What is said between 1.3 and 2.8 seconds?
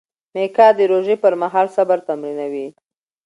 مهال صبر تمرینوي.